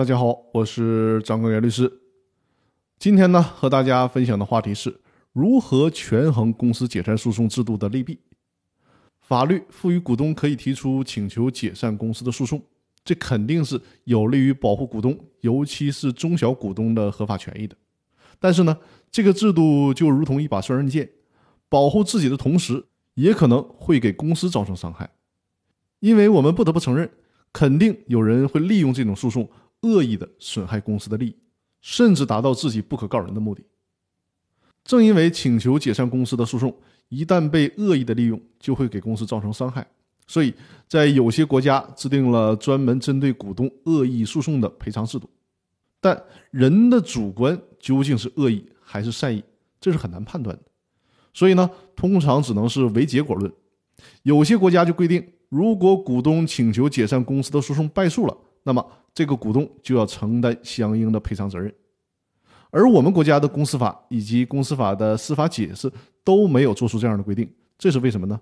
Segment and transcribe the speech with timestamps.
[0.00, 2.00] 大家好，我是张根源律师。
[2.98, 4.98] 今天呢，和大家分享的话题是
[5.34, 8.18] 如何权衡公司解散诉讼制度的利弊。
[9.20, 12.62] 法律赋予股东可以提出请求解散公司的诉讼，
[13.04, 17.76] 这肯定是有利于保护股东，尤其是中小股东的合法权益的。
[18.38, 18.74] 但是呢，
[19.10, 21.10] 这个制度就如同一把双刃剑，
[21.68, 22.86] 保护自己的同时，
[23.16, 25.10] 也可能会给公司造成伤害。
[25.98, 27.10] 因为我们不得不承认，
[27.52, 29.46] 肯定有人会利用这种诉讼。
[29.82, 31.36] 恶意的损害公司的利益，
[31.80, 33.62] 甚至达到自己不可告人的目的。
[34.84, 36.74] 正因为请求解散公司的诉讼
[37.08, 39.86] 一旦被恶意的利用，就会给公司造成伤害，
[40.26, 40.54] 所以
[40.88, 45.28] 在有些国家制定了专门针对股东恶意诉讼的赔偿制度。
[46.00, 49.44] 但人的主观究竟是恶意还是善意，
[49.80, 50.62] 这是很难判断的。
[51.34, 53.52] 所以呢，通常只能是唯结果论。
[54.22, 58.84] 有些国家就规定，如果股东请求解散公司的诉讼败诉了，那么。
[59.12, 61.74] 这个股东就要承担相应的赔偿责任，
[62.70, 68.40] 而我们国家的公司法以及公司法的司法解释都没有做出这样的规定，这是为什么呢？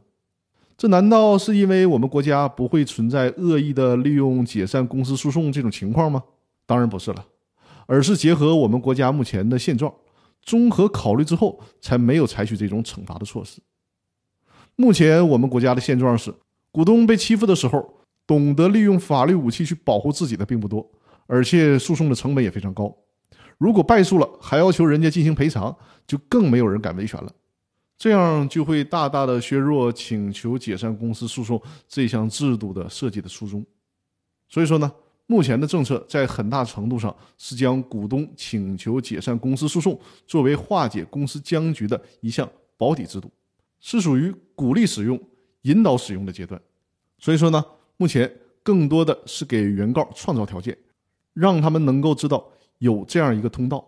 [0.76, 6.22] 这难道是因为我们国家不会存在恶意的利用解散公司诉讼这种情况吗？
[6.66, 7.24] 当然不是了，
[7.86, 9.92] 而是结合我们国家目前的现状，
[10.42, 13.60] 综合考虑之后，才没有采取这种惩罚的措施。
[14.76, 16.32] 目前我们国家的现状是，
[16.70, 17.97] 股东被欺负的时候。
[18.28, 20.86] 懂得利用法律武器去保护自己的并不多，
[21.26, 22.94] 而且诉讼的成本也非常高。
[23.56, 25.74] 如果败诉了，还要求人家进行赔偿，
[26.06, 27.32] 就更没有人敢维权了。
[27.96, 33.64] 这样就会大大的削弱请求解散公司诉讼这项制度的设计的初衷。
[34.46, 34.92] 所以说呢，
[35.26, 43.30] 目前的政策在很大程度上是将股东请求解散公司诉讼作为化解公司僵局的一项保底制度，
[43.80, 45.18] 是属于鼓励使用、
[45.62, 46.60] 引导使用的阶段。
[47.18, 47.64] 所以说呢。
[47.98, 48.32] 目前
[48.62, 50.78] 更多的是给原告创造条件，
[51.34, 53.86] 让他们能够知道有这样一个通道，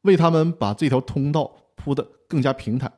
[0.00, 2.92] 为他们把这条通道铺得更加平坦。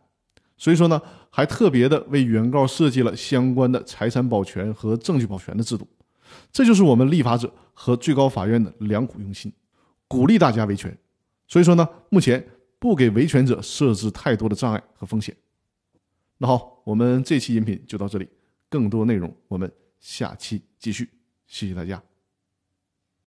[0.57, 5.87] 所以说呢，还特别的为原告设计了相关的财产保全和证据保全的制度。
[6.53, 9.53] 这就是我们立法者和最高法院的良苦用心，
[10.07, 10.97] 鼓励大家维权。
[11.49, 12.47] 所以说呢，目前
[12.79, 15.37] 不给维权者设置太多的障碍和风险。
[16.39, 18.29] 那好，我们这期音频就到这里，
[18.69, 19.71] 更多内容我们。
[20.05, 21.11] 下期继续，
[21.47, 22.03] 谢谢大家。